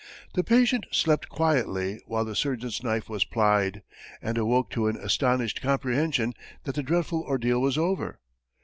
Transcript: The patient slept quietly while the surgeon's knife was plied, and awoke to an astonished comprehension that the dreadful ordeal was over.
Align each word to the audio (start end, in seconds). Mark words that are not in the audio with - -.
The 0.33 0.43
patient 0.43 0.87
slept 0.89 1.29
quietly 1.29 2.01
while 2.07 2.25
the 2.25 2.35
surgeon's 2.35 2.81
knife 2.81 3.07
was 3.07 3.23
plied, 3.23 3.83
and 4.19 4.35
awoke 4.35 4.71
to 4.71 4.87
an 4.87 4.97
astonished 4.97 5.61
comprehension 5.61 6.33
that 6.63 6.73
the 6.73 6.81
dreadful 6.81 7.21
ordeal 7.21 7.61
was 7.61 7.77
over. 7.77 8.19